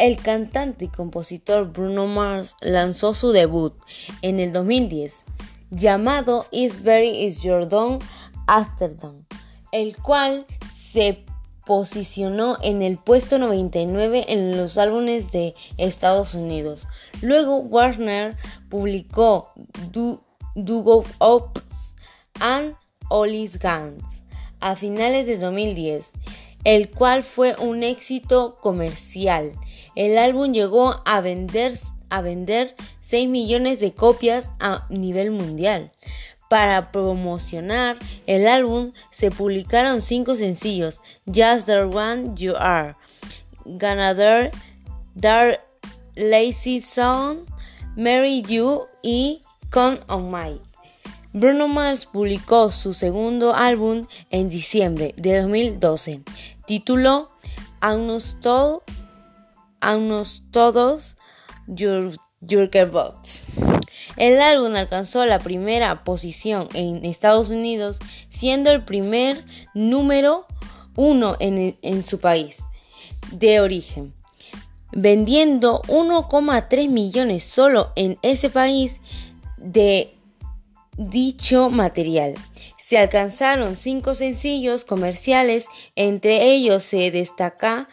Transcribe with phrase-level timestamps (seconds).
[0.00, 3.74] El cantante y compositor Bruno Mars lanzó su debut
[4.22, 5.24] en el 2010,
[5.70, 7.42] llamado Is Very Is
[8.46, 9.26] After Dawn,
[9.72, 11.26] el cual se
[11.66, 16.88] posicionó en el puesto 99 en los álbumes de Estados Unidos.
[17.20, 18.38] Luego Warner
[18.70, 19.52] publicó
[19.92, 21.94] Do, Go Ops
[22.40, 22.74] and
[23.10, 24.22] Ollie's Guns
[24.60, 26.12] a finales de 2010,
[26.64, 29.52] el cual fue un éxito comercial.
[29.96, 31.72] El álbum llegó a vender,
[32.08, 35.92] a vender 6 millones de copias a nivel mundial.
[36.48, 42.96] Para promocionar el álbum se publicaron cinco sencillos: Just the One You Are,
[43.64, 44.50] Ganador,
[45.14, 45.60] Dark
[46.16, 47.46] Lazy Song,
[47.96, 50.60] Marry You y Con On My.
[51.32, 56.22] Bruno Mars publicó su segundo álbum en diciembre de 2012,
[56.66, 57.30] tituló
[59.80, 61.16] Aunus, Todos
[61.66, 62.12] Your,
[62.90, 63.44] Bots.
[64.16, 70.46] El álbum alcanzó la primera posición en Estados Unidos, siendo el primer número
[70.96, 72.58] uno en, en su país
[73.30, 74.14] de origen,
[74.92, 79.00] vendiendo 1,3 millones solo en ese país
[79.56, 80.14] de
[80.96, 82.34] dicho material.
[82.78, 87.88] Se alcanzaron cinco sencillos comerciales, entre ellos se destaca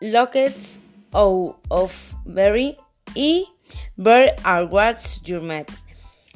[0.00, 0.78] Lockets
[1.12, 2.76] of Berry
[3.14, 3.46] y
[3.96, 4.30] Bird
[4.70, 5.42] What's Your.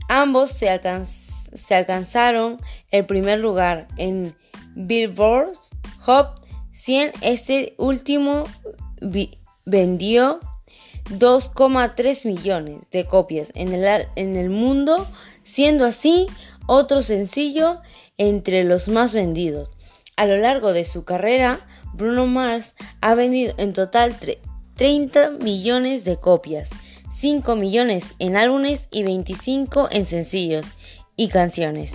[0.09, 2.59] Ambos se, alcanzaron
[2.91, 4.35] el primer lugar en
[4.75, 5.53] Billboard
[6.01, 7.13] Hot 100.
[7.21, 8.45] Este último
[9.65, 10.41] vendió
[11.11, 15.07] 2,3 millones de copias en el, en el mundo,
[15.45, 16.27] siendo así
[16.67, 17.81] otro sencillo
[18.19, 19.71] entre los más vendidos.
[20.17, 21.59] A lo largo de su carrera,
[21.93, 24.17] Bruno Mars ha vendido en total
[24.75, 26.71] 30 millones de copias,
[27.11, 30.67] 5 millones en álbumes y 25 en sencillos
[31.17, 31.95] y canciones.